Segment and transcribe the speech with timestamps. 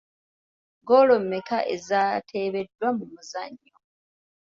[0.87, 3.73] Goolo mmeka ezaateebeddwa mu muzannyo?